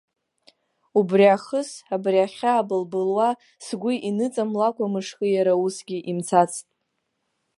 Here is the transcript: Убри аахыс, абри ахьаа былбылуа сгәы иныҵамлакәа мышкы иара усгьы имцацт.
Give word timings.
Убри 0.99 1.25
аахыс, 1.29 1.69
абри 1.93 2.19
ахьаа 2.25 2.67
былбылуа 2.67 3.29
сгәы 3.65 3.91
иныҵамлакәа 4.07 4.85
мышкы 4.93 5.25
иара 5.35 5.53
усгьы 5.65 5.97
имцацт. 6.11 6.65